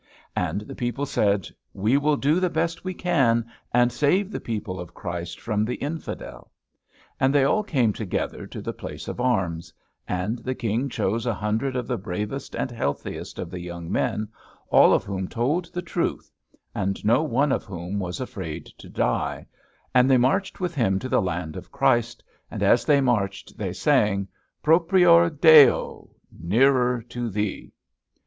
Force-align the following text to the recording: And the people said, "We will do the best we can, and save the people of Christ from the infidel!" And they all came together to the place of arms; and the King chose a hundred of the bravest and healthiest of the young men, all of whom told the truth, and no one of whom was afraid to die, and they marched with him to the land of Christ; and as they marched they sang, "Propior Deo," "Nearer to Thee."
And 0.35 0.61
the 0.61 0.73
people 0.73 1.05
said, 1.05 1.47
"We 1.75 1.95
will 1.95 2.17
do 2.17 2.39
the 2.39 2.49
best 2.49 2.83
we 2.83 2.91
can, 2.95 3.45
and 3.71 3.91
save 3.91 4.31
the 4.31 4.39
people 4.39 4.79
of 4.79 4.95
Christ 4.95 5.39
from 5.39 5.63
the 5.63 5.75
infidel!" 5.75 6.51
And 7.19 7.35
they 7.35 7.43
all 7.43 7.61
came 7.61 7.93
together 7.93 8.47
to 8.47 8.63
the 8.63 8.73
place 8.73 9.07
of 9.07 9.21
arms; 9.21 9.71
and 10.07 10.39
the 10.39 10.55
King 10.55 10.89
chose 10.89 11.27
a 11.27 11.35
hundred 11.35 11.75
of 11.75 11.85
the 11.85 11.99
bravest 11.99 12.55
and 12.55 12.71
healthiest 12.71 13.37
of 13.37 13.51
the 13.51 13.59
young 13.59 13.91
men, 13.91 14.27
all 14.69 14.91
of 14.91 15.03
whom 15.03 15.27
told 15.27 15.67
the 15.71 15.83
truth, 15.83 16.31
and 16.73 17.05
no 17.05 17.21
one 17.21 17.51
of 17.51 17.63
whom 17.65 17.99
was 17.99 18.19
afraid 18.19 18.65
to 18.79 18.89
die, 18.89 19.45
and 19.93 20.09
they 20.09 20.17
marched 20.17 20.59
with 20.59 20.73
him 20.73 20.97
to 20.97 21.09
the 21.09 21.21
land 21.21 21.55
of 21.55 21.71
Christ; 21.71 22.23
and 22.49 22.63
as 22.63 22.85
they 22.85 23.01
marched 23.01 23.55
they 23.55 23.71
sang, 23.71 24.27
"Propior 24.63 25.29
Deo," 25.29 26.09
"Nearer 26.39 27.03
to 27.09 27.29
Thee." 27.29 27.71